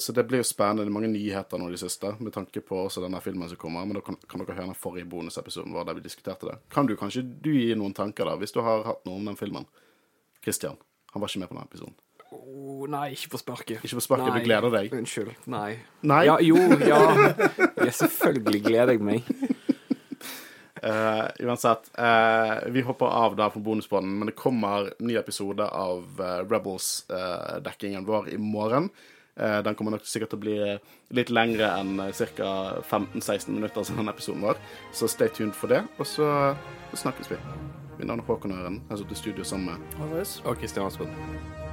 så 0.00 0.14
det 0.16 0.22
blir 0.24 0.40
jo 0.40 0.46
spennende. 0.48 0.86
Det 0.86 0.88
er 0.88 0.94
mange 0.96 1.10
nyheter 1.12 1.60
nå 1.60 1.66
i 1.68 1.74
det 1.74 1.82
siste, 1.82 2.14
med 2.24 2.32
tanke 2.32 2.62
på 2.64 2.78
også 2.86 3.02
denne 3.04 3.20
filmen 3.20 3.50
som 3.50 3.60
kommer. 3.60 3.84
Men 3.84 3.98
da 3.98 4.02
kan, 4.06 4.16
kan 4.24 4.40
dere 4.40 4.56
høre 4.56 4.70
den 4.70 4.78
forrige 4.78 5.10
bonusepisoden 5.12 5.74
vår 5.76 5.90
der 5.90 5.98
vi 5.98 6.06
diskuterte 6.06 6.48
det. 6.48 6.56
Kan 6.72 6.88
du 6.88 6.96
kanskje 6.96 7.26
du 7.26 7.50
gi 7.52 7.74
noen 7.76 7.92
tanker, 7.96 8.24
da, 8.30 8.38
hvis 8.40 8.56
du 8.56 8.62
har 8.64 8.86
hatt 8.88 9.04
noe 9.04 9.20
om 9.20 9.28
den 9.28 9.36
filmen? 9.36 9.68
Christian. 10.44 10.80
Han 11.12 11.20
var 11.20 11.28
ikke 11.28 11.44
med 11.44 11.52
på 11.52 11.58
den 11.58 11.68
episoden. 11.68 11.96
Oh, 12.28 12.84
nei, 12.90 13.12
ikke 13.16 13.32
på 13.32 13.40
sparket. 13.40 13.84
Ikke 13.84 13.96
på 13.96 14.04
sparket, 14.04 14.34
du 14.36 14.44
gleder 14.44 14.72
deg? 14.72 14.92
Unnskyld. 14.92 15.32
Nei. 15.48 15.78
Nei? 16.04 16.22
Ja, 16.28 16.36
jo, 16.44 16.58
ja. 16.84 16.98
ja. 17.80 17.92
Selvfølgelig 18.02 18.60
gleder 18.66 18.92
jeg 18.96 19.04
meg. 19.04 19.30
Uh, 20.78 21.24
uansett, 21.42 21.88
uh, 21.98 22.68
vi 22.70 22.84
hopper 22.86 23.10
av 23.10 23.34
da 23.38 23.48
på 23.50 23.62
bonusbånden, 23.64 24.12
men 24.20 24.30
det 24.30 24.36
kommer 24.38 24.92
ny 25.02 25.16
episode 25.18 25.64
av 25.64 26.20
uh, 26.20 26.42
Rebels-dekkingen 26.44 28.06
vår 28.06 28.28
i 28.36 28.38
morgen. 28.38 28.92
Den 29.38 29.78
kommer 29.78 29.94
nok 29.94 30.06
sikkert 30.08 30.32
til 30.34 30.40
å 30.40 30.42
bli 30.42 30.56
litt 31.14 31.30
lengre 31.30 31.70
enn 31.78 32.00
ca. 32.10 32.50
15-16 32.82 33.54
minutter 33.54 33.86
som 33.86 34.00
denne 34.00 34.14
episoden 34.14 34.42
var. 34.48 34.58
Så 34.92 35.10
stay 35.10 35.30
tuned 35.30 35.54
for 35.54 35.70
det, 35.70 35.84
og 35.98 36.10
så 36.10 36.26
snakkes 36.98 37.30
vi. 37.30 37.38
Mitt 37.98 38.06
navn 38.06 38.22
er 38.22 38.28
Håkon 38.28 38.58
Øren. 38.58 38.82
Jeg 38.84 38.94
har 38.94 39.02
sittet 39.04 39.18
i 39.18 39.22
studio 39.22 39.44
sammen 39.46 39.74
med. 39.74 39.96
Og 40.44 40.58
Kristian 40.58 40.86
Aspen. 40.86 41.67